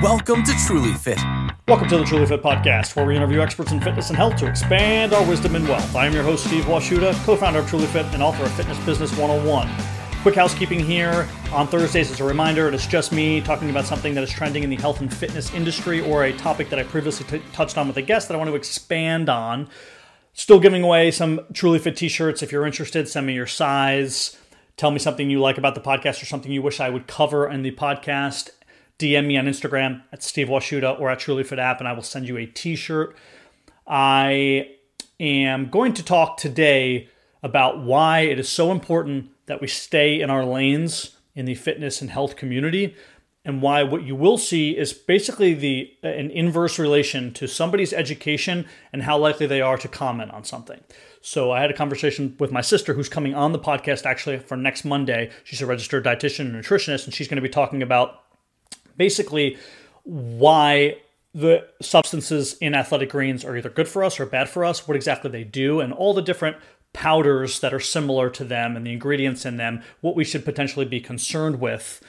Welcome 0.00 0.44
to 0.44 0.52
Truly 0.64 0.92
Fit. 0.92 1.18
Welcome 1.66 1.88
to 1.88 1.98
the 1.98 2.04
Truly 2.04 2.24
Fit 2.24 2.40
Podcast, 2.40 2.94
where 2.94 3.04
we 3.04 3.16
interview 3.16 3.40
experts 3.40 3.72
in 3.72 3.80
fitness 3.80 4.10
and 4.10 4.16
health 4.16 4.36
to 4.36 4.46
expand 4.46 5.12
our 5.12 5.26
wisdom 5.26 5.56
and 5.56 5.66
wealth. 5.68 5.96
I 5.96 6.06
am 6.06 6.12
your 6.12 6.22
host, 6.22 6.46
Steve 6.46 6.66
Washuta, 6.66 7.12
co 7.24 7.34
founder 7.34 7.58
of 7.58 7.68
Truly 7.68 7.88
Fit 7.88 8.06
and 8.14 8.22
author 8.22 8.44
of 8.44 8.52
Fitness 8.52 8.78
Business 8.86 9.10
101. 9.18 9.68
Quick 10.22 10.36
housekeeping 10.36 10.78
here. 10.78 11.28
On 11.50 11.66
Thursdays, 11.66 12.12
as 12.12 12.20
a 12.20 12.24
reminder, 12.24 12.68
it's 12.68 12.86
just 12.86 13.10
me 13.10 13.40
talking 13.40 13.70
about 13.70 13.86
something 13.86 14.14
that 14.14 14.22
is 14.22 14.30
trending 14.30 14.62
in 14.62 14.70
the 14.70 14.76
health 14.76 15.00
and 15.00 15.12
fitness 15.12 15.52
industry 15.52 16.00
or 16.00 16.26
a 16.26 16.32
topic 16.32 16.70
that 16.70 16.78
I 16.78 16.84
previously 16.84 17.26
t- 17.26 17.44
touched 17.52 17.76
on 17.76 17.88
with 17.88 17.96
a 17.96 18.02
guest 18.02 18.28
that 18.28 18.34
I 18.34 18.38
want 18.38 18.50
to 18.50 18.54
expand 18.56 19.28
on. 19.28 19.68
Still 20.32 20.60
giving 20.60 20.84
away 20.84 21.10
some 21.10 21.40
Truly 21.52 21.80
Fit 21.80 21.96
t 21.96 22.08
shirts. 22.08 22.40
If 22.40 22.52
you're 22.52 22.66
interested, 22.66 23.08
send 23.08 23.26
me 23.26 23.34
your 23.34 23.48
size. 23.48 24.36
Tell 24.76 24.92
me 24.92 25.00
something 25.00 25.28
you 25.28 25.40
like 25.40 25.58
about 25.58 25.74
the 25.74 25.80
podcast 25.80 26.22
or 26.22 26.26
something 26.26 26.52
you 26.52 26.62
wish 26.62 26.78
I 26.78 26.88
would 26.88 27.08
cover 27.08 27.48
in 27.48 27.62
the 27.62 27.72
podcast. 27.72 28.50
DM 28.98 29.26
me 29.26 29.36
on 29.36 29.46
Instagram 29.46 30.02
at 30.12 30.22
Steve 30.22 30.48
Washuta 30.48 30.98
or 30.98 31.10
at 31.10 31.20
Truly 31.20 31.44
Fit 31.44 31.58
app, 31.58 31.78
and 31.78 31.88
I 31.88 31.92
will 31.92 32.02
send 32.02 32.28
you 32.28 32.36
a 32.36 32.46
t 32.46 32.74
shirt. 32.74 33.16
I 33.86 34.70
am 35.20 35.70
going 35.70 35.94
to 35.94 36.02
talk 36.02 36.36
today 36.36 37.08
about 37.42 37.82
why 37.82 38.20
it 38.20 38.38
is 38.38 38.48
so 38.48 38.72
important 38.72 39.30
that 39.46 39.60
we 39.60 39.68
stay 39.68 40.20
in 40.20 40.30
our 40.30 40.44
lanes 40.44 41.16
in 41.34 41.44
the 41.44 41.54
fitness 41.54 42.00
and 42.00 42.10
health 42.10 42.36
community 42.36 42.96
and 43.44 43.62
why 43.62 43.82
what 43.82 44.02
you 44.02 44.14
will 44.14 44.36
see 44.36 44.76
is 44.76 44.92
basically 44.92 45.54
the 45.54 45.90
an 46.02 46.30
inverse 46.32 46.78
relation 46.78 47.32
to 47.32 47.46
somebody's 47.46 47.92
education 47.92 48.66
and 48.92 49.04
how 49.04 49.16
likely 49.16 49.46
they 49.46 49.60
are 49.60 49.78
to 49.78 49.88
comment 49.88 50.30
on 50.32 50.44
something. 50.44 50.80
So 51.20 51.52
I 51.52 51.60
had 51.60 51.70
a 51.70 51.74
conversation 51.74 52.36
with 52.38 52.52
my 52.52 52.60
sister 52.60 52.94
who's 52.94 53.08
coming 53.08 53.34
on 53.34 53.52
the 53.52 53.58
podcast 53.58 54.04
actually 54.04 54.38
for 54.38 54.56
next 54.56 54.84
Monday. 54.84 55.30
She's 55.44 55.62
a 55.62 55.66
registered 55.66 56.04
dietitian 56.04 56.40
and 56.40 56.54
nutritionist 56.54 57.04
and 57.04 57.14
she's 57.14 57.28
going 57.28 57.36
to 57.36 57.42
be 57.42 57.48
talking 57.48 57.82
about 57.82 58.22
basically 58.98 59.56
why 60.04 60.96
the 61.34 61.66
substances 61.80 62.56
in 62.60 62.74
athletic 62.74 63.10
greens 63.10 63.44
are 63.44 63.56
either 63.56 63.70
good 63.70 63.88
for 63.88 64.02
us 64.02 64.18
or 64.18 64.26
bad 64.26 64.48
for 64.48 64.64
us, 64.64 64.88
what 64.88 64.96
exactly 64.96 65.30
they 65.30 65.44
do, 65.44 65.80
and 65.80 65.92
all 65.92 66.12
the 66.12 66.22
different 66.22 66.56
powders 66.92 67.60
that 67.60 67.72
are 67.72 67.80
similar 67.80 68.30
to 68.30 68.44
them 68.44 68.76
and 68.76 68.86
the 68.86 68.92
ingredients 68.92 69.44
in 69.44 69.56
them, 69.56 69.82
what 70.00 70.16
we 70.16 70.24
should 70.24 70.44
potentially 70.44 70.86
be 70.86 71.00
concerned 71.00 71.60
with. 71.60 72.02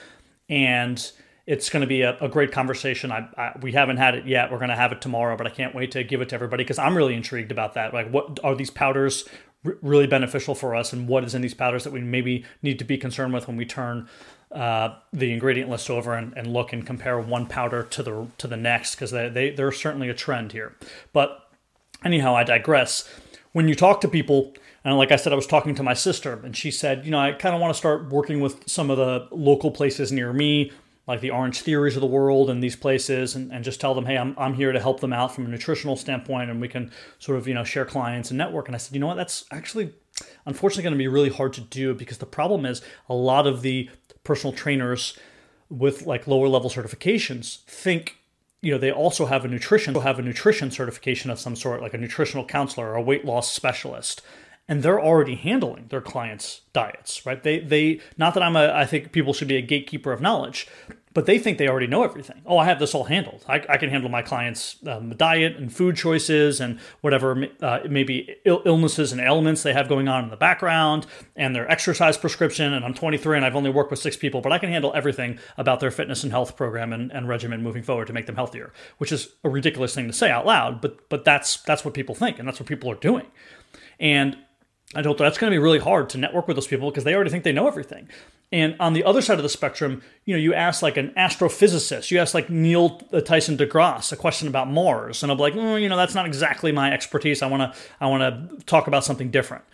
And 0.48 1.12
it's 1.46 1.68
going 1.68 1.82
to 1.82 1.86
be 1.86 2.02
a, 2.02 2.16
a 2.20 2.28
great 2.28 2.50
conversation. 2.50 3.12
I, 3.12 3.28
I, 3.36 3.58
we 3.60 3.72
haven't 3.72 3.98
had 3.98 4.14
it 4.14 4.26
yet. 4.26 4.50
We're 4.50 4.58
going 4.58 4.70
to 4.70 4.76
have 4.76 4.92
it 4.92 5.00
tomorrow, 5.00 5.36
but 5.36 5.46
I 5.46 5.50
can't 5.50 5.74
wait 5.74 5.90
to 5.92 6.02
give 6.02 6.20
it 6.20 6.30
to 6.30 6.34
everybody 6.34 6.64
because 6.64 6.78
I'm 6.78 6.96
really 6.96 7.14
intrigued 7.14 7.52
about 7.52 7.74
that. 7.74 7.92
Like, 7.92 8.10
what 8.10 8.38
are 8.42 8.54
these 8.54 8.70
powders 8.70 9.28
r- 9.64 9.76
really 9.82 10.06
beneficial 10.06 10.54
for 10.54 10.74
us, 10.74 10.92
and 10.92 11.08
what 11.08 11.24
is 11.24 11.34
in 11.34 11.42
these 11.42 11.54
powders 11.54 11.84
that 11.84 11.92
we 11.92 12.00
maybe 12.00 12.44
need 12.62 12.78
to 12.78 12.84
be 12.84 12.96
concerned 12.96 13.34
with 13.34 13.48
when 13.48 13.56
we 13.56 13.66
turn 13.66 14.08
uh, 14.52 14.96
the 15.12 15.32
ingredient 15.32 15.70
list 15.70 15.90
over 15.90 16.14
and, 16.14 16.32
and, 16.36 16.52
look 16.52 16.72
and 16.72 16.84
compare 16.84 17.18
one 17.20 17.46
powder 17.46 17.84
to 17.84 18.02
the 18.02 18.26
to 18.38 18.48
the 18.48 18.56
next 18.56 18.96
because 18.96 19.12
they, 19.12 19.28
they 19.28 19.50
they're 19.50 19.70
certainly 19.70 20.08
a 20.08 20.14
trend 20.14 20.52
here. 20.52 20.76
But 21.12 21.48
anyhow, 22.04 22.34
I 22.34 22.44
digress. 22.44 23.08
When 23.52 23.68
you 23.68 23.74
talk 23.74 24.00
to 24.00 24.08
people 24.08 24.54
and 24.84 24.96
like 24.96 25.12
I 25.12 25.16
said, 25.16 25.32
I 25.32 25.36
was 25.36 25.46
talking 25.46 25.74
to 25.74 25.82
my 25.82 25.94
sister, 25.94 26.40
and 26.42 26.56
she 26.56 26.70
said, 26.70 27.04
you 27.04 27.10
know, 27.10 27.18
I 27.18 27.32
kind 27.32 27.54
of 27.54 27.60
want 27.60 27.74
to 27.74 27.78
start 27.78 28.08
working 28.08 28.40
with 28.40 28.68
some 28.68 28.90
of 28.90 28.96
the 28.96 29.28
local 29.30 29.70
places 29.70 30.10
near 30.10 30.32
me 30.32 30.72
like 31.06 31.20
the 31.20 31.30
Orange 31.30 31.60
Theories 31.62 31.96
of 31.96 32.02
the 32.02 32.06
world 32.06 32.48
and 32.48 32.62
these 32.62 32.76
places, 32.76 33.34
and, 33.34 33.52
and 33.52 33.64
just 33.64 33.80
tell 33.80 33.94
them, 33.94 34.06
hey, 34.06 34.16
I'm, 34.16 34.34
I'm 34.38 34.54
here 34.54 34.70
to 34.70 34.78
help 34.78 35.00
them 35.00 35.12
out 35.12 35.34
from 35.34 35.44
a 35.44 35.48
nutritional 35.48 35.96
standpoint, 35.96 36.50
and 36.50 36.60
we 36.60 36.68
can 36.68 36.92
sort 37.18 37.36
of 37.36 37.48
you 37.48 37.54
know 37.54 37.64
share 37.64 37.84
clients 37.84 38.30
and 38.30 38.38
network. 38.38 38.68
And 38.68 38.74
I 38.74 38.78
said, 38.78 38.94
you 38.94 39.00
know 39.00 39.08
what, 39.08 39.16
that's 39.16 39.44
actually 39.50 39.92
unfortunately 40.46 40.84
going 40.84 40.94
to 40.94 40.98
be 40.98 41.08
really 41.08 41.30
hard 41.30 41.52
to 41.54 41.62
do 41.62 41.94
because 41.94 42.18
the 42.18 42.26
problem 42.26 42.64
is 42.64 42.80
a 43.08 43.14
lot 43.14 43.46
of 43.46 43.62
the 43.62 43.90
personal 44.24 44.54
trainers 44.54 45.18
with 45.68 46.02
like 46.02 46.26
lower 46.26 46.48
level 46.48 46.68
certifications 46.70 47.62
think 47.64 48.16
you 48.60 48.72
know 48.72 48.78
they 48.78 48.90
also 48.90 49.26
have 49.26 49.44
a 49.44 49.48
nutrition 49.48 49.94
have 49.94 50.18
a 50.18 50.22
nutrition 50.22 50.70
certification 50.70 51.30
of 51.30 51.38
some 51.38 51.56
sort 51.56 51.80
like 51.80 51.94
a 51.94 51.98
nutritional 51.98 52.44
counselor 52.44 52.90
or 52.90 52.96
a 52.96 53.02
weight 53.02 53.24
loss 53.24 53.50
specialist 53.50 54.22
and 54.70 54.84
they're 54.84 55.00
already 55.00 55.34
handling 55.34 55.86
their 55.88 56.00
clients' 56.00 56.60
diets, 56.72 57.26
right? 57.26 57.42
They 57.42 57.58
they 57.58 58.00
not 58.16 58.34
that 58.34 58.42
I'm 58.44 58.54
a 58.54 58.72
I 58.72 58.86
think 58.86 59.10
people 59.10 59.32
should 59.32 59.48
be 59.48 59.56
a 59.56 59.62
gatekeeper 59.62 60.12
of 60.12 60.20
knowledge, 60.20 60.68
but 61.12 61.26
they 61.26 61.38
think 61.38 61.58
they 61.58 61.68
already 61.68 61.88
know 61.88 62.04
everything. 62.04 62.40
Oh, 62.46 62.58
I 62.58 62.66
have 62.66 62.78
this 62.78 62.94
all 62.94 63.04
handled. 63.04 63.44
I, 63.48 63.64
I 63.68 63.76
can 63.78 63.90
handle 63.90 64.08
my 64.08 64.22
clients' 64.22 64.76
um, 64.86 65.10
diet 65.16 65.56
and 65.56 65.72
food 65.72 65.96
choices 65.96 66.60
and 66.60 66.78
whatever 67.00 67.48
uh, 67.60 67.80
maybe 67.88 68.36
Ill- 68.44 68.62
illnesses 68.64 69.10
and 69.10 69.20
ailments 69.20 69.62
they 69.62 69.72
have 69.72 69.88
going 69.88 70.06
on 70.06 70.24
in 70.24 70.30
the 70.30 70.36
background 70.36 71.06
and 71.34 71.54
their 71.54 71.68
exercise 71.70 72.16
prescription. 72.16 72.72
And 72.72 72.84
I'm 72.84 72.94
23 72.94 73.36
and 73.36 73.44
I've 73.44 73.56
only 73.56 73.70
worked 73.70 73.90
with 73.90 73.98
six 73.98 74.16
people, 74.16 74.40
but 74.40 74.52
I 74.52 74.58
can 74.58 74.70
handle 74.70 74.92
everything 74.94 75.38
about 75.58 75.80
their 75.80 75.90
fitness 75.90 76.22
and 76.22 76.30
health 76.30 76.56
program 76.56 76.92
and, 76.92 77.10
and 77.10 77.28
regimen 77.28 77.62
moving 77.62 77.82
forward 77.82 78.06
to 78.06 78.12
make 78.12 78.26
them 78.26 78.36
healthier, 78.36 78.72
which 78.98 79.10
is 79.10 79.34
a 79.42 79.48
ridiculous 79.48 79.94
thing 79.94 80.06
to 80.06 80.12
say 80.12 80.30
out 80.30 80.46
loud, 80.46 80.80
but 80.80 81.08
but 81.08 81.24
that's 81.24 81.56
that's 81.62 81.84
what 81.84 81.94
people 81.94 82.14
think 82.14 82.38
and 82.38 82.46
that's 82.46 82.60
what 82.60 82.68
people 82.68 82.90
are 82.90 82.94
doing. 82.96 83.26
And 83.98 84.36
I 84.94 85.02
her 85.02 85.14
that's 85.14 85.38
going 85.38 85.50
to 85.50 85.54
be 85.54 85.58
really 85.58 85.78
hard 85.78 86.08
to 86.10 86.18
network 86.18 86.48
with 86.48 86.56
those 86.56 86.66
people 86.66 86.90
because 86.90 87.04
they 87.04 87.14
already 87.14 87.30
think 87.30 87.44
they 87.44 87.52
know 87.52 87.68
everything. 87.68 88.08
And 88.52 88.74
on 88.80 88.94
the 88.94 89.04
other 89.04 89.22
side 89.22 89.38
of 89.38 89.44
the 89.44 89.48
spectrum, 89.48 90.02
you 90.24 90.34
know, 90.34 90.40
you 90.40 90.54
ask 90.54 90.82
like 90.82 90.96
an 90.96 91.12
astrophysicist, 91.16 92.10
you 92.10 92.18
ask 92.18 92.34
like 92.34 92.50
Neil 92.50 92.98
Tyson 93.24 93.56
deGrasse 93.56 94.12
a 94.12 94.16
question 94.16 94.48
about 94.48 94.68
Mars, 94.68 95.22
and 95.22 95.30
I'm 95.30 95.38
like, 95.38 95.54
mm, 95.54 95.80
you 95.80 95.88
know, 95.88 95.96
that's 95.96 96.16
not 96.16 96.26
exactly 96.26 96.72
my 96.72 96.92
expertise. 96.92 97.42
I 97.42 97.46
want 97.46 97.72
to, 97.72 97.80
I 98.00 98.08
want 98.08 98.50
to 98.58 98.64
talk 98.64 98.88
about 98.88 99.04
something 99.04 99.30
different. 99.30 99.64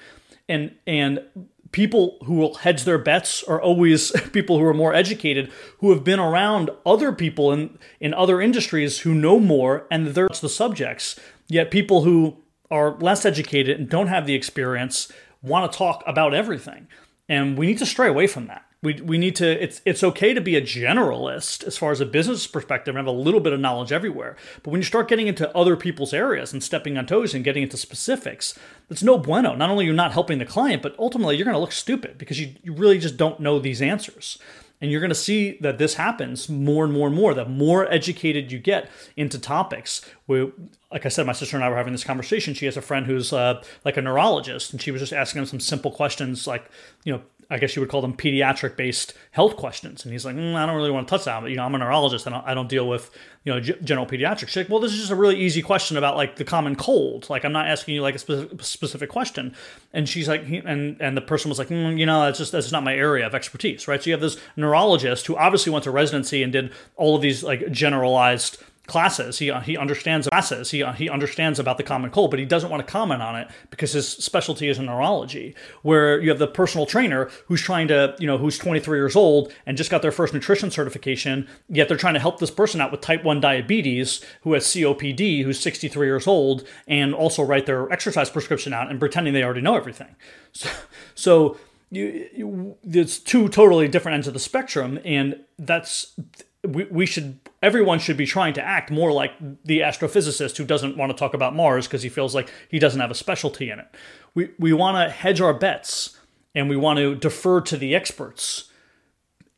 And 0.49 0.75
and 0.87 1.25
people 1.73 2.19
who 2.25 2.35
will 2.35 2.55
hedge 2.55 2.85
their 2.85 2.99
bets 2.99 3.43
are 3.45 3.61
always 3.61 4.11
people 4.33 4.59
who 4.59 4.65
are 4.65 4.75
more 4.75 4.95
educated, 4.95 5.51
who 5.79 5.91
have 5.91 6.05
been 6.05 6.21
around 6.21 6.69
other 6.85 7.13
people 7.13 7.53
in 7.53 7.79
in 7.99 8.13
other 8.13 8.43
industries 8.43 9.01
who 9.01 9.15
know 9.15 9.41
more, 9.41 9.87
and 9.91 10.09
they're 10.09 10.29
the 10.29 10.51
subjects. 10.51 11.19
Yet 11.49 11.71
people 11.71 12.03
who 12.03 12.37
are 12.71 12.99
less 12.99 13.25
educated 13.25 13.79
and 13.79 13.89
don't 13.89 14.09
have 14.09 14.27
the 14.27 14.35
experience 14.35 15.11
want 15.41 15.71
to 15.71 15.79
talk 15.79 16.03
about 16.07 16.35
everything. 16.35 16.89
And 17.29 17.57
we 17.57 17.67
need 17.67 17.79
to 17.79 17.87
stray 17.87 18.09
away 18.09 18.27
from 18.27 18.49
that. 18.49 18.66
We, 18.87 19.01
we 19.01 19.19
need 19.19 19.35
to 19.37 19.63
it's 19.63 19.83
it's 19.85 20.05
okay 20.05 20.33
to 20.33 20.41
be 20.41 20.55
a 20.55 20.63
generalist 20.63 21.65
as 21.65 21.77
far 21.77 21.91
as 21.91 22.01
a 22.01 22.07
business 22.07 22.47
perspective 22.47 22.95
and 22.95 23.05
have 23.05 23.13
a 23.13 23.19
little 23.19 23.41
bit 23.41 23.53
of 23.53 23.59
knowledge 23.59 23.91
everywhere. 23.91 24.37
But 24.63 24.71
when 24.71 24.81
you 24.81 24.85
start 24.85 25.09
getting 25.09 25.27
into 25.27 25.55
other 25.57 25.77
people's 25.77 26.15
areas 26.15 26.53
and 26.53 26.63
stepping 26.63 26.97
on 26.97 27.07
toes 27.07 27.35
and 27.35 27.43
getting 27.43 27.65
into 27.65 27.77
specifics, 27.77 28.57
that's 28.89 29.03
no 29.03 29.19
bueno. 29.19 29.57
Not 29.57 29.71
only 29.71 29.87
you're 29.87 29.95
not 29.95 30.13
helping 30.13 30.39
the 30.39 30.45
client, 30.45 30.83
but 30.83 30.95
ultimately 31.01 31.37
you're 31.37 31.45
going 31.45 31.57
to 31.57 31.61
look 31.61 31.73
stupid 31.73 32.17
because 32.17 32.39
you, 32.39 32.55
you 32.63 32.73
really 32.75 32.99
just 32.99 33.17
don't 33.17 33.41
know 33.41 33.59
these 33.59 33.83
answers. 33.83 34.39
And 34.81 34.91
you're 34.91 35.01
going 35.01 35.09
to 35.09 35.15
see 35.15 35.57
that 35.63 35.79
this 35.79 35.95
happens 35.95 36.49
more 36.49 36.85
and 36.85 36.93
more 36.93 37.07
and 37.09 37.17
more. 37.17 37.33
The 37.33 37.47
more 37.47 37.91
educated 37.91 38.53
you 38.53 38.59
get 38.59 38.91
into 39.17 39.39
topics, 39.39 40.03
we, 40.27 40.53
like 40.93 41.07
I 41.07 41.09
said, 41.09 41.27
my 41.27 41.33
sister 41.33 41.57
and 41.57 41.65
I 41.65 41.71
were 41.71 41.77
having 41.77 41.95
this 41.95 42.05
conversation. 42.05 42.53
She 42.53 42.67
has 42.67 42.77
a 42.77 42.83
friend 42.83 43.07
who's 43.07 43.33
uh, 43.33 43.63
like 43.85 43.97
a 43.97 44.03
neurologist, 44.03 44.73
and 44.73 44.83
she 44.83 44.91
was 44.91 45.01
just 45.01 45.15
asking 45.15 45.41
him 45.41 45.47
some 45.47 45.61
simple 45.61 45.91
questions, 45.91 46.47
like 46.47 46.71
you 47.05 47.13
know, 47.15 47.23
I 47.49 47.59
guess 47.59 47.77
you 47.77 47.81
would 47.81 47.89
call 47.89 48.01
them 48.01 48.17
pediatric 48.17 48.77
based 48.77 49.15
health 49.31 49.57
questions. 49.57 50.05
And 50.05 50.13
he's 50.13 50.25
like, 50.25 50.35
mm, 50.37 50.55
I 50.55 50.67
don't 50.67 50.75
really 50.75 50.91
want 50.91 51.07
to 51.07 51.11
touch 51.11 51.25
that. 51.27 51.41
But, 51.41 51.51
you 51.51 51.57
know, 51.57 51.65
I'm 51.65 51.75
a 51.75 51.79
neurologist. 51.79 52.27
and 52.27 52.35
I 52.35 52.55
don't 52.55 52.69
deal 52.69 52.89
with, 52.89 53.11
you 53.45 53.53
know, 53.53 53.61
g- 53.61 53.77
general 53.85 54.07
pediatrics. 54.07 54.49
She's 54.49 54.57
like, 54.57 54.69
well, 54.69 54.81
this 54.81 54.93
is 54.93 54.99
just 54.99 55.11
a 55.13 55.17
really 55.17 55.37
easy 55.37 55.63
question 55.63 55.97
about 55.97 56.17
like 56.17 56.37
the 56.37 56.45
common 56.45 56.75
cold. 56.75 57.31
Like, 57.31 57.45
I'm 57.45 57.53
not 57.53 57.69
asking 57.69 57.95
you 57.95 58.03
like 58.03 58.17
a 58.17 58.19
spe- 58.19 58.61
specific 58.61 59.11
question. 59.11 59.55
And 59.93 60.09
she's 60.09 60.29
like, 60.29 60.43
and, 60.49 61.01
and 61.01 61.17
the 61.17 61.21
person 61.21 61.49
was 61.49 61.59
like, 61.59 61.69
mm, 61.69 61.99
you 61.99 62.07
know, 62.07 62.25
that's 62.25 62.39
just, 62.39 62.53
that's 62.53 62.73
not 62.73 62.83
my 62.83 62.95
area 62.95 63.27
of 63.27 63.35
expertise. 63.35 63.87
Right. 63.87 64.03
So 64.03 64.11
you 64.11 64.15
have 64.15 64.21
this 64.21 64.39
neurologist 64.57 65.27
who 65.27 65.37
obviously 65.37 65.73
went 65.73 65.85
to 65.85 65.91
residency 65.91 66.43
and 66.43 66.53
did 66.53 66.73
all 66.97 67.15
of 67.15 67.23
these 67.23 67.45
like 67.45 67.71
generalized 67.71 68.59
classes. 68.87 69.39
He 69.39 69.51
uh, 69.51 69.61
he 69.61 69.77
understands 69.77 70.29
classes. 70.29 70.71
He 70.71 70.83
uh, 70.83 70.93
he 70.93 71.09
understands 71.09 71.59
about 71.59 71.77
the 71.77 71.83
common 71.83 72.11
cold, 72.11 72.31
but 72.31 72.39
he 72.39 72.47
doesn't 72.47 72.71
want 72.71 72.87
to 72.87 72.91
comment 72.91 73.23
on 73.23 73.37
it 73.37 73.49
because 73.71 73.93
his 73.93 74.09
specialty 74.09 74.69
is 74.69 74.79
in 74.79 74.87
neurology. 74.87 75.55
Where 75.83 76.21
you 76.21 76.31
have 76.31 76.39
the 76.39 76.47
personal 76.47 76.87
trainer 76.87 77.31
who's 77.47 77.61
trying 77.61 77.89
to 77.89 78.15
you 78.19 78.27
know 78.27 78.39
who's 78.39 78.59
23 78.59 78.99
years 78.99 79.17
old 79.17 79.53
and 79.67 79.77
just 79.77 79.91
got 79.91 80.03
their 80.03 80.13
first 80.13 80.33
nutrition 80.33 80.71
certification, 80.71 81.49
yet 81.69 81.89
they're 81.89 81.97
trying 81.97 82.15
to 82.15 82.21
help 82.21 82.39
this 82.39 82.51
person 82.51 82.81
out 82.81 82.93
with 82.93 83.01
type 83.01 83.25
1 83.25 83.41
diabetes 83.41 84.25
who 84.43 84.53
has 84.53 84.65
COPD, 84.67 85.45
who's 85.45 85.59
63 85.61 86.07
years 86.07 86.27
old, 86.27 86.67
and 86.87 87.15
also 87.15 87.43
write 87.43 87.67
their 87.67 87.91
exercise 87.93 88.31
prescription 88.31 88.73
out 88.73 88.91
and 88.91 89.01
pretending 89.01 89.35
they 89.35 89.43
already 89.43 89.61
know 89.61 89.77
everything. 89.77 90.15
So 90.53 90.71
so. 91.15 91.59
You, 91.89 92.29
you, 92.35 92.77
it's 92.83 93.17
two 93.17 93.49
totally 93.49 93.87
different 93.87 94.17
ends 94.17 94.27
of 94.27 94.35
the 94.35 94.41
spectrum, 94.41 94.99
and 95.05 95.39
that's 95.57 96.19
we, 96.67 96.85
we 96.85 97.07
should 97.07 97.39
everyone 97.63 97.99
should 97.99 98.17
be 98.17 98.27
trying 98.27 98.55
to 98.55 98.63
act 98.63 98.91
more 98.91 99.13
like 99.13 99.33
the 99.65 99.81
astrophysicist 99.81 100.57
who 100.57 100.65
doesn't 100.65 100.97
want 100.97 101.11
to 101.11 101.17
talk 101.17 101.35
about 101.35 101.55
Mars 101.55 101.87
because 101.87 102.03
he 102.03 102.09
feels 102.09 102.35
like 102.35 102.51
he 102.69 102.79
doesn't 102.79 103.01
have 103.01 103.11
a 103.11 103.15
specialty 103.15 103.71
in 103.71 103.79
it. 103.79 103.87
We 104.35 104.51
we 104.59 104.73
want 104.73 104.97
to 104.97 105.11
hedge 105.11 105.41
our 105.41 105.55
bets 105.55 106.19
and 106.55 106.69
we 106.69 106.77
want 106.77 106.99
to 106.99 107.15
defer 107.15 107.61
to 107.63 107.77
the 107.77 107.95
experts 107.95 108.71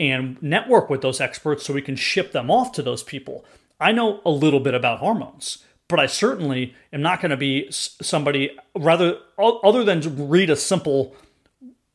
and 0.00 0.40
network 0.42 0.90
with 0.90 1.00
those 1.00 1.20
experts 1.20 1.64
so 1.64 1.72
we 1.72 1.82
can 1.82 1.96
ship 1.96 2.32
them 2.32 2.50
off 2.50 2.72
to 2.72 2.82
those 2.82 3.02
people. 3.02 3.44
I 3.80 3.92
know 3.92 4.20
a 4.24 4.30
little 4.30 4.60
bit 4.60 4.74
about 4.74 4.98
hormones, 4.98 5.64
but 5.88 6.00
I 6.00 6.06
certainly 6.06 6.74
am 6.92 7.02
not 7.02 7.20
going 7.20 7.30
to 7.30 7.36
be 7.36 7.68
somebody 7.70 8.56
rather 8.76 9.18
other 9.38 9.84
than 9.84 10.28
read 10.28 10.50
a 10.50 10.56
simple 10.56 11.14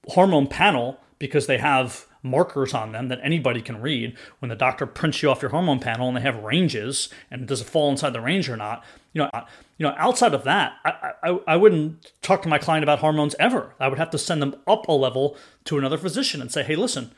hormone 0.07 0.47
panel 0.47 0.97
because 1.19 1.47
they 1.47 1.57
have 1.57 2.05
markers 2.23 2.73
on 2.73 2.93
them 2.93 3.09
that 3.09 3.19
anybody 3.21 3.61
can 3.61 3.81
read. 3.81 4.17
When 4.39 4.49
the 4.49 4.55
doctor 4.55 4.85
prints 4.85 5.21
you 5.21 5.29
off 5.29 5.41
your 5.41 5.51
hormone 5.51 5.79
panel 5.79 6.07
and 6.07 6.17
they 6.17 6.21
have 6.21 6.43
ranges, 6.43 7.09
and 7.29 7.47
does 7.47 7.61
it 7.61 7.65
fall 7.65 7.91
inside 7.91 8.13
the 8.13 8.21
range 8.21 8.49
or 8.49 8.57
not? 8.57 8.83
You 9.11 9.23
know, 9.23 9.29
you 9.77 9.85
know, 9.85 9.93
outside 9.97 10.33
of 10.33 10.43
that, 10.45 10.73
I, 10.85 11.11
I, 11.21 11.39
I 11.47 11.55
wouldn't 11.57 12.11
talk 12.21 12.41
to 12.43 12.49
my 12.49 12.57
client 12.57 12.83
about 12.83 12.99
hormones 12.99 13.35
ever. 13.39 13.75
I 13.79 13.87
would 13.89 13.99
have 13.99 14.09
to 14.11 14.17
send 14.17 14.41
them 14.41 14.55
up 14.65 14.87
a 14.87 14.93
level 14.93 15.37
to 15.65 15.77
another 15.77 15.97
physician 15.97 16.41
and 16.41 16.51
say, 16.51 16.63
hey, 16.63 16.75
listen, 16.75 17.11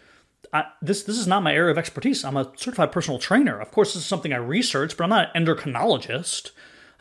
I, 0.52 0.66
this 0.82 1.04
this 1.04 1.18
is 1.18 1.28
not 1.28 1.44
my 1.44 1.54
area 1.54 1.72
of 1.72 1.78
expertise. 1.78 2.24
I'm 2.24 2.38
a 2.38 2.52
certified 2.56 2.92
personal 2.92 3.20
trainer. 3.20 3.60
Of 3.60 3.72
course, 3.72 3.94
this 3.94 4.04
is 4.04 4.08
something 4.08 4.34
I 4.34 4.38
research, 4.38 4.98
but 4.98 5.04
I'm 5.04 5.10
not 5.10 5.36
an 5.36 5.46
endocrinologist. 5.46 6.52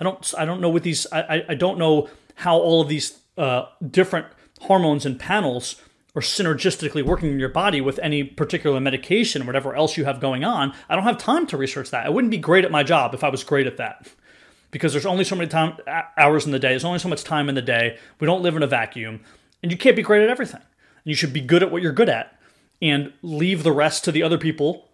I 0.00 0.04
don't 0.04 0.34
I 0.36 0.44
don't 0.44 0.60
know 0.60 0.68
what 0.68 0.82
these 0.82 1.06
I, 1.12 1.44
I 1.48 1.54
don't 1.54 1.78
know 1.78 2.08
how 2.36 2.56
all 2.56 2.80
of 2.80 2.88
these 2.88 3.18
uh, 3.38 3.66
different 3.90 4.26
hormones 4.60 5.06
and 5.06 5.18
panels 5.18 5.80
are 6.14 6.22
synergistically 6.22 7.04
working 7.04 7.32
in 7.32 7.40
your 7.40 7.48
body 7.48 7.80
with 7.80 7.98
any 7.98 8.22
particular 8.22 8.80
medication 8.80 9.42
or 9.42 9.46
whatever 9.46 9.74
else 9.74 9.96
you 9.96 10.04
have 10.04 10.20
going 10.20 10.44
on. 10.44 10.72
I 10.88 10.94
don't 10.94 11.04
have 11.04 11.18
time 11.18 11.46
to 11.48 11.56
research 11.56 11.90
that. 11.90 12.06
I 12.06 12.10
wouldn't 12.10 12.30
be 12.30 12.38
great 12.38 12.64
at 12.64 12.70
my 12.70 12.82
job 12.82 13.14
if 13.14 13.24
I 13.24 13.28
was 13.28 13.42
great 13.42 13.66
at 13.66 13.78
that. 13.78 14.08
Because 14.70 14.92
there's 14.92 15.06
only 15.06 15.24
so 15.24 15.36
many 15.36 15.48
time 15.48 15.76
hours 16.16 16.46
in 16.46 16.52
the 16.52 16.58
day. 16.58 16.70
There's 16.70 16.84
only 16.84 16.98
so 16.98 17.08
much 17.08 17.24
time 17.24 17.48
in 17.48 17.54
the 17.54 17.62
day. 17.62 17.98
We 18.20 18.26
don't 18.26 18.42
live 18.42 18.56
in 18.56 18.62
a 18.62 18.68
vacuum, 18.68 19.20
and 19.62 19.70
you 19.70 19.78
can't 19.78 19.96
be 19.96 20.02
great 20.02 20.22
at 20.22 20.30
everything. 20.30 20.62
You 21.04 21.14
should 21.14 21.32
be 21.32 21.40
good 21.40 21.62
at 21.62 21.70
what 21.70 21.82
you're 21.82 21.92
good 21.92 22.08
at 22.08 22.38
and 22.82 23.12
leave 23.22 23.62
the 23.62 23.72
rest 23.72 24.04
to 24.04 24.12
the 24.12 24.22
other 24.22 24.38
people 24.38 24.90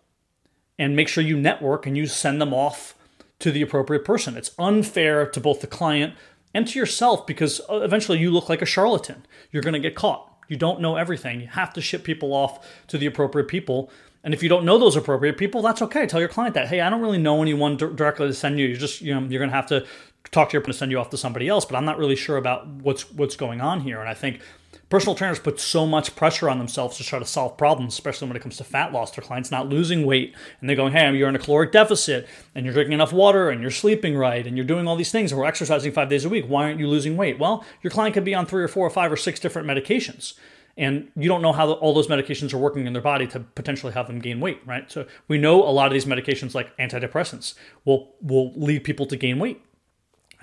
and 0.78 0.96
make 0.96 1.08
sure 1.08 1.24
you 1.24 1.38
network 1.38 1.86
and 1.86 1.96
you 1.96 2.06
send 2.06 2.40
them 2.40 2.52
off 2.52 2.94
to 3.38 3.50
the 3.50 3.62
appropriate 3.62 4.04
person. 4.04 4.36
It's 4.36 4.52
unfair 4.58 5.26
to 5.26 5.40
both 5.40 5.60
the 5.60 5.66
client 5.66 6.14
and 6.54 6.66
to 6.68 6.78
yourself 6.78 7.26
because 7.26 7.60
eventually 7.70 8.18
you 8.18 8.30
look 8.30 8.48
like 8.48 8.62
a 8.62 8.66
charlatan. 8.66 9.24
You're 9.50 9.62
going 9.62 9.74
to 9.74 9.80
get 9.80 9.94
caught. 9.94 10.29
You 10.50 10.56
don't 10.56 10.80
know 10.80 10.96
everything. 10.96 11.40
You 11.40 11.46
have 11.46 11.72
to 11.74 11.80
ship 11.80 12.02
people 12.02 12.34
off 12.34 12.68
to 12.88 12.98
the 12.98 13.06
appropriate 13.06 13.46
people. 13.46 13.88
And 14.24 14.34
if 14.34 14.42
you 14.42 14.48
don't 14.48 14.64
know 14.64 14.78
those 14.78 14.96
appropriate 14.96 15.38
people, 15.38 15.62
that's 15.62 15.80
okay. 15.80 16.06
Tell 16.06 16.18
your 16.18 16.28
client 16.28 16.54
that, 16.54 16.66
hey, 16.66 16.80
I 16.80 16.90
don't 16.90 17.00
really 17.00 17.18
know 17.18 17.40
anyone 17.40 17.76
directly 17.76 18.26
to 18.26 18.34
send 18.34 18.58
you. 18.58 18.66
You're 18.66 18.76
just, 18.76 19.00
you 19.00 19.14
know, 19.14 19.20
you're 19.20 19.38
going 19.38 19.48
to 19.48 19.54
have 19.54 19.68
to 19.68 19.86
talk 20.32 20.50
to 20.50 20.54
your 20.54 20.62
to 20.62 20.72
send 20.72 20.90
you 20.90 20.98
off 20.98 21.10
to 21.10 21.16
somebody 21.16 21.48
else. 21.48 21.64
But 21.64 21.76
I'm 21.76 21.84
not 21.84 21.98
really 21.98 22.16
sure 22.16 22.36
about 22.36 22.66
what's 22.66 23.10
what's 23.12 23.36
going 23.36 23.60
on 23.60 23.80
here. 23.80 24.00
And 24.00 24.08
I 24.08 24.14
think 24.14 24.40
Personal 24.90 25.14
trainers 25.14 25.38
put 25.38 25.60
so 25.60 25.86
much 25.86 26.16
pressure 26.16 26.50
on 26.50 26.58
themselves 26.58 26.96
to 26.96 27.04
try 27.04 27.20
to 27.20 27.24
solve 27.24 27.56
problems, 27.56 27.94
especially 27.94 28.26
when 28.26 28.36
it 28.36 28.42
comes 28.42 28.56
to 28.56 28.64
fat 28.64 28.92
loss. 28.92 29.12
Their 29.12 29.22
clients 29.22 29.50
not 29.50 29.68
losing 29.68 30.04
weight, 30.04 30.34
and 30.60 30.68
they're 30.68 30.76
going, 30.76 30.92
"Hey, 30.92 31.16
you're 31.16 31.28
in 31.28 31.36
a 31.36 31.38
caloric 31.38 31.70
deficit, 31.70 32.26
and 32.56 32.66
you're 32.66 32.74
drinking 32.74 32.94
enough 32.94 33.12
water, 33.12 33.50
and 33.50 33.62
you're 33.62 33.70
sleeping 33.70 34.16
right, 34.16 34.44
and 34.44 34.56
you're 34.56 34.66
doing 34.66 34.88
all 34.88 34.96
these 34.96 35.12
things, 35.12 35.30
and 35.30 35.40
we're 35.40 35.46
exercising 35.46 35.92
five 35.92 36.08
days 36.08 36.24
a 36.24 36.28
week. 36.28 36.46
Why 36.48 36.64
aren't 36.64 36.80
you 36.80 36.88
losing 36.88 37.16
weight?" 37.16 37.38
Well, 37.38 37.64
your 37.82 37.92
client 37.92 38.14
could 38.14 38.24
be 38.24 38.34
on 38.34 38.46
three 38.46 38.64
or 38.64 38.68
four 38.68 38.84
or 38.84 38.90
five 38.90 39.12
or 39.12 39.16
six 39.16 39.38
different 39.38 39.68
medications, 39.68 40.34
and 40.76 41.06
you 41.14 41.28
don't 41.28 41.40
know 41.40 41.52
how 41.52 41.70
all 41.70 41.94
those 41.94 42.08
medications 42.08 42.52
are 42.52 42.58
working 42.58 42.88
in 42.88 42.92
their 42.92 43.00
body 43.00 43.28
to 43.28 43.38
potentially 43.38 43.92
have 43.92 44.08
them 44.08 44.18
gain 44.18 44.40
weight, 44.40 44.58
right? 44.66 44.90
So 44.90 45.06
we 45.28 45.38
know 45.38 45.62
a 45.62 45.70
lot 45.70 45.86
of 45.86 45.92
these 45.92 46.04
medications, 46.04 46.52
like 46.52 46.76
antidepressants, 46.78 47.54
will 47.84 48.16
will 48.20 48.52
lead 48.56 48.82
people 48.82 49.06
to 49.06 49.14
gain 49.16 49.38
weight, 49.38 49.62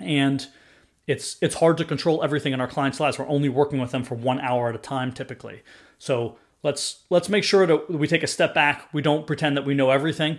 and 0.00 0.46
it's 1.08 1.38
it's 1.40 1.56
hard 1.56 1.78
to 1.78 1.84
control 1.84 2.22
everything 2.22 2.52
in 2.52 2.60
our 2.60 2.68
clients' 2.68 3.00
lives. 3.00 3.18
We're 3.18 3.26
only 3.26 3.48
working 3.48 3.80
with 3.80 3.90
them 3.90 4.04
for 4.04 4.14
one 4.14 4.38
hour 4.38 4.68
at 4.68 4.74
a 4.74 4.78
time 4.78 5.10
typically. 5.10 5.62
So 5.98 6.36
let's 6.62 7.00
let's 7.10 7.28
make 7.28 7.42
sure 7.42 7.66
that 7.66 7.90
we 7.90 8.06
take 8.06 8.22
a 8.22 8.28
step 8.28 8.54
back. 8.54 8.88
We 8.92 9.02
don't 9.02 9.26
pretend 9.26 9.56
that 9.56 9.64
we 9.64 9.74
know 9.74 9.90
everything. 9.90 10.38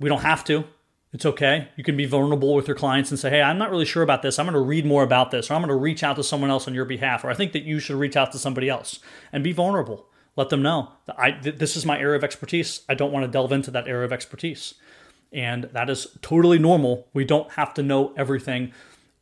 We 0.00 0.08
don't 0.08 0.22
have 0.22 0.44
to. 0.44 0.64
It's 1.12 1.24
okay. 1.24 1.68
You 1.76 1.84
can 1.84 1.96
be 1.96 2.04
vulnerable 2.04 2.54
with 2.54 2.66
your 2.66 2.76
clients 2.76 3.10
and 3.10 3.18
say, 3.18 3.30
"Hey, 3.30 3.40
I'm 3.40 3.58
not 3.58 3.70
really 3.70 3.86
sure 3.86 4.02
about 4.02 4.22
this. 4.22 4.38
I'm 4.38 4.44
going 4.44 4.54
to 4.54 4.60
read 4.60 4.84
more 4.84 5.04
about 5.04 5.30
this, 5.30 5.50
or 5.50 5.54
I'm 5.54 5.62
going 5.62 5.68
to 5.68 5.74
reach 5.74 6.02
out 6.02 6.16
to 6.16 6.24
someone 6.24 6.50
else 6.50 6.68
on 6.68 6.74
your 6.74 6.84
behalf, 6.84 7.24
or 7.24 7.30
I 7.30 7.34
think 7.34 7.52
that 7.52 7.62
you 7.62 7.78
should 7.78 7.96
reach 7.96 8.16
out 8.16 8.32
to 8.32 8.38
somebody 8.38 8.68
else 8.68 8.98
and 9.32 9.42
be 9.42 9.52
vulnerable. 9.52 10.06
Let 10.36 10.50
them 10.50 10.62
know 10.62 10.90
that 11.06 11.18
I 11.18 11.30
this 11.30 11.76
is 11.76 11.86
my 11.86 11.98
area 11.98 12.16
of 12.16 12.24
expertise. 12.24 12.82
I 12.88 12.94
don't 12.94 13.12
want 13.12 13.24
to 13.24 13.30
delve 13.30 13.52
into 13.52 13.70
that 13.70 13.86
area 13.86 14.04
of 14.04 14.12
expertise." 14.12 14.74
And 15.32 15.64
that 15.72 15.88
is 15.90 16.08
totally 16.22 16.58
normal. 16.58 17.06
We 17.12 17.24
don't 17.24 17.52
have 17.52 17.74
to 17.74 17.82
know 17.82 18.14
everything. 18.16 18.72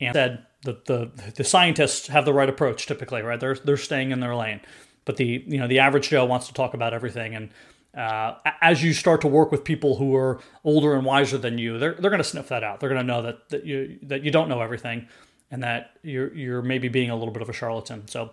And 0.00 0.14
said, 0.14 0.46
the, 0.66 0.78
the 0.84 1.32
the 1.36 1.44
scientists 1.44 2.08
have 2.08 2.24
the 2.24 2.34
right 2.34 2.48
approach 2.48 2.86
typically, 2.86 3.22
right? 3.22 3.40
They're 3.40 3.54
they're 3.54 3.76
staying 3.76 4.10
in 4.10 4.20
their 4.20 4.34
lane, 4.34 4.60
but 5.04 5.16
the 5.16 5.42
you 5.46 5.58
know 5.58 5.66
the 5.66 5.78
average 5.78 6.10
Joe 6.10 6.26
wants 6.26 6.48
to 6.48 6.52
talk 6.52 6.74
about 6.74 6.92
everything. 6.92 7.34
And 7.34 7.50
uh, 7.96 8.34
as 8.60 8.82
you 8.82 8.92
start 8.92 9.20
to 9.22 9.28
work 9.28 9.50
with 9.50 9.64
people 9.64 9.96
who 9.96 10.14
are 10.14 10.40
older 10.64 10.94
and 10.94 11.04
wiser 11.04 11.38
than 11.38 11.56
you, 11.56 11.78
they're 11.78 11.94
they're 11.94 12.10
going 12.10 12.22
to 12.22 12.28
sniff 12.28 12.48
that 12.48 12.64
out. 12.64 12.80
They're 12.80 12.90
going 12.90 13.00
to 13.00 13.06
know 13.06 13.22
that 13.22 13.48
that 13.48 13.64
you 13.64 13.98
that 14.02 14.22
you 14.22 14.30
don't 14.30 14.48
know 14.48 14.60
everything, 14.60 15.08
and 15.50 15.62
that 15.62 15.92
you're 16.02 16.34
you're 16.34 16.62
maybe 16.62 16.88
being 16.88 17.10
a 17.10 17.16
little 17.16 17.32
bit 17.32 17.42
of 17.42 17.48
a 17.48 17.54
charlatan. 17.54 18.08
So 18.08 18.30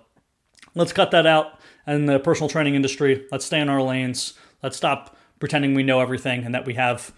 let's 0.75 0.91
cut 0.91 1.11
that 1.11 1.27
out 1.27 1.59
in 1.87 2.07
the 2.07 2.19
personal 2.19 2.49
training 2.49 2.75
industry. 2.75 3.25
Let's 3.31 3.45
stay 3.45 3.61
in 3.61 3.69
our 3.69 3.81
lanes. 3.81 4.33
Let's 4.61 4.75
stop 4.75 5.15
pretending 5.39 5.73
we 5.73 5.83
know 5.83 5.99
everything 5.99 6.45
and 6.45 6.55
that 6.55 6.65
we 6.65 6.73
have 6.75 7.13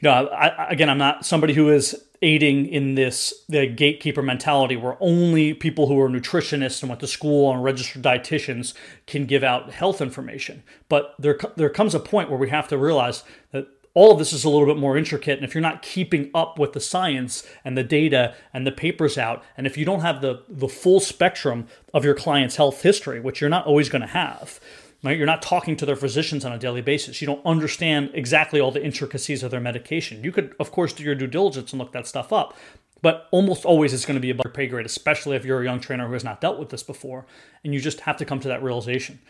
you 0.00 0.08
know, 0.08 0.28
I, 0.28 0.68
again, 0.70 0.88
I'm 0.88 0.98
not 0.98 1.26
somebody 1.26 1.54
who 1.54 1.70
is 1.70 2.04
aiding 2.22 2.66
in 2.66 2.94
this 2.94 3.32
the 3.48 3.66
gatekeeper 3.66 4.22
mentality 4.22 4.76
where 4.76 4.96
only 5.00 5.54
people 5.54 5.86
who 5.86 6.00
are 6.00 6.08
nutritionists 6.08 6.82
and 6.82 6.88
went 6.88 7.00
to 7.00 7.06
school 7.06 7.52
and 7.52 7.62
registered 7.62 8.02
dietitians 8.02 8.74
can 9.06 9.24
give 9.24 9.44
out 9.44 9.70
health 9.70 10.00
information. 10.00 10.62
But 10.88 11.14
there 11.18 11.38
there 11.56 11.70
comes 11.70 11.94
a 11.94 12.00
point 12.00 12.30
where 12.30 12.38
we 12.38 12.50
have 12.50 12.68
to 12.68 12.78
realize 12.78 13.24
that 13.52 13.68
all 13.94 14.12
of 14.12 14.18
this 14.18 14.32
is 14.32 14.44
a 14.44 14.48
little 14.48 14.66
bit 14.66 14.76
more 14.76 14.96
intricate 14.96 15.38
and 15.38 15.44
if 15.44 15.54
you're 15.54 15.62
not 15.62 15.82
keeping 15.82 16.30
up 16.34 16.58
with 16.58 16.72
the 16.72 16.80
science 16.80 17.44
and 17.64 17.76
the 17.76 17.82
data 17.82 18.34
and 18.52 18.66
the 18.66 18.70
papers 18.70 19.18
out 19.18 19.42
and 19.56 19.66
if 19.66 19.76
you 19.76 19.84
don't 19.84 20.00
have 20.00 20.20
the 20.20 20.42
the 20.48 20.68
full 20.68 21.00
spectrum 21.00 21.66
of 21.92 22.04
your 22.04 22.14
client's 22.14 22.56
health 22.56 22.82
history 22.82 23.18
which 23.18 23.40
you're 23.40 23.50
not 23.50 23.66
always 23.66 23.88
going 23.88 24.02
to 24.02 24.06
have 24.06 24.60
right? 25.02 25.16
You're 25.16 25.26
not 25.26 25.42
talking 25.42 25.76
to 25.76 25.86
their 25.86 25.96
physicians 25.96 26.44
on 26.44 26.52
a 26.52 26.58
daily 26.58 26.80
basis. 26.80 27.20
You 27.20 27.26
don't 27.26 27.44
understand 27.46 28.10
exactly 28.14 28.60
all 28.60 28.70
the 28.70 28.84
intricacies 28.84 29.42
of 29.42 29.50
their 29.50 29.60
medication. 29.60 30.24
You 30.24 30.32
could, 30.32 30.54
of 30.58 30.72
course, 30.72 30.92
do 30.92 31.04
your 31.04 31.14
due 31.14 31.26
diligence 31.26 31.72
and 31.72 31.78
look 31.78 31.92
that 31.92 32.06
stuff 32.06 32.32
up, 32.32 32.56
but 33.00 33.28
almost 33.30 33.64
always 33.64 33.92
it's 33.92 34.04
going 34.04 34.16
to 34.16 34.20
be 34.20 34.30
above 34.30 34.46
your 34.46 34.52
pay 34.52 34.66
grade, 34.66 34.86
especially 34.86 35.36
if 35.36 35.44
you're 35.44 35.60
a 35.60 35.64
young 35.64 35.80
trainer 35.80 36.06
who 36.06 36.12
has 36.14 36.24
not 36.24 36.40
dealt 36.40 36.58
with 36.58 36.70
this 36.70 36.82
before. 36.82 37.26
And 37.62 37.72
you 37.72 37.80
just 37.80 38.00
have 38.00 38.16
to 38.16 38.24
come 38.24 38.40
to 38.40 38.48
that 38.48 38.62
realization. 38.62 39.20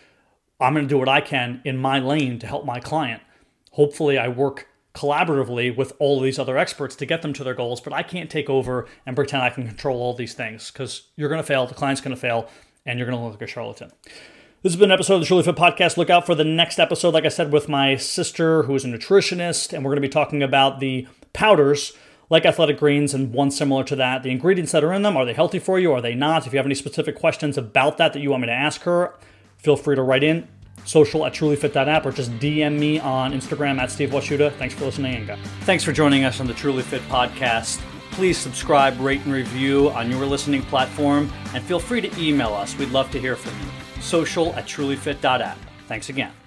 I'm 0.60 0.74
going 0.74 0.86
to 0.86 0.88
do 0.88 0.98
what 0.98 1.08
I 1.08 1.20
can 1.20 1.60
in 1.64 1.76
my 1.76 1.98
lane 1.98 2.38
to 2.40 2.46
help 2.46 2.64
my 2.64 2.80
client. 2.80 3.22
Hopefully, 3.72 4.18
I 4.18 4.28
work 4.28 4.68
collaboratively 4.94 5.76
with 5.76 5.92
all 6.00 6.18
these 6.18 6.38
other 6.38 6.58
experts 6.58 6.96
to 6.96 7.06
get 7.06 7.22
them 7.22 7.32
to 7.34 7.44
their 7.44 7.54
goals, 7.54 7.80
but 7.80 7.92
I 7.92 8.02
can't 8.02 8.28
take 8.28 8.50
over 8.50 8.88
and 9.06 9.14
pretend 9.14 9.42
I 9.42 9.50
can 9.50 9.66
control 9.66 10.00
all 10.00 10.14
these 10.14 10.34
things 10.34 10.72
because 10.72 11.02
you're 11.14 11.28
going 11.28 11.40
to 11.40 11.46
fail, 11.46 11.66
the 11.66 11.74
client's 11.74 12.00
going 12.00 12.14
to 12.14 12.20
fail, 12.20 12.48
and 12.84 12.98
you're 12.98 13.06
going 13.06 13.16
to 13.16 13.22
look 13.22 13.34
like 13.34 13.42
a 13.42 13.46
charlatan. 13.46 13.92
This 14.60 14.72
has 14.72 14.80
been 14.80 14.90
an 14.90 14.94
episode 14.94 15.14
of 15.14 15.20
the 15.20 15.26
Truly 15.26 15.44
Fit 15.44 15.54
Podcast. 15.54 15.96
Look 15.96 16.10
out 16.10 16.26
for 16.26 16.34
the 16.34 16.42
next 16.42 16.80
episode, 16.80 17.14
like 17.14 17.24
I 17.24 17.28
said, 17.28 17.52
with 17.52 17.68
my 17.68 17.94
sister, 17.94 18.64
who 18.64 18.74
is 18.74 18.84
a 18.84 18.88
nutritionist, 18.88 19.72
and 19.72 19.84
we're 19.84 19.90
going 19.92 20.02
to 20.02 20.08
be 20.08 20.12
talking 20.12 20.42
about 20.42 20.80
the 20.80 21.06
powders 21.32 21.92
like 22.28 22.44
athletic 22.44 22.76
greens 22.76 23.14
and 23.14 23.32
one 23.32 23.52
similar 23.52 23.84
to 23.84 23.94
that. 23.94 24.24
The 24.24 24.30
ingredients 24.32 24.72
that 24.72 24.82
are 24.82 24.92
in 24.92 25.02
them, 25.02 25.16
are 25.16 25.24
they 25.24 25.32
healthy 25.32 25.60
for 25.60 25.78
you? 25.78 25.92
Are 25.92 26.00
they 26.00 26.16
not? 26.16 26.44
If 26.44 26.52
you 26.52 26.56
have 26.56 26.66
any 26.66 26.74
specific 26.74 27.14
questions 27.14 27.56
about 27.56 27.98
that 27.98 28.12
that 28.14 28.18
you 28.18 28.30
want 28.30 28.40
me 28.40 28.46
to 28.48 28.52
ask 28.52 28.80
her, 28.80 29.14
feel 29.58 29.76
free 29.76 29.94
to 29.94 30.02
write 30.02 30.24
in 30.24 30.48
social 30.84 31.24
at 31.24 31.32
trulyfit.app 31.32 32.04
or 32.04 32.10
just 32.10 32.32
DM 32.40 32.80
me 32.80 32.98
on 32.98 33.32
Instagram 33.32 33.78
at 33.78 33.92
Steve 33.92 34.10
Washuta. 34.10 34.52
Thanks 34.54 34.74
for 34.74 34.86
listening 34.86 35.30
and. 35.30 35.40
Thanks 35.60 35.84
for 35.84 35.92
joining 35.92 36.24
us 36.24 36.40
on 36.40 36.48
the 36.48 36.54
Truly 36.54 36.82
Fit 36.82 37.02
Podcast. 37.02 37.80
Please 38.10 38.36
subscribe, 38.36 38.98
rate, 38.98 39.20
and 39.20 39.32
review 39.32 39.90
on 39.90 40.10
your 40.10 40.26
listening 40.26 40.62
platform, 40.62 41.30
and 41.54 41.62
feel 41.62 41.78
free 41.78 42.00
to 42.00 42.20
email 42.20 42.54
us. 42.54 42.76
We'd 42.76 42.90
love 42.90 43.08
to 43.12 43.20
hear 43.20 43.36
from 43.36 43.56
you 43.60 43.87
social 44.00 44.54
at 44.54 44.66
trulyfit.app. 44.66 45.58
Thanks 45.86 46.08
again. 46.08 46.37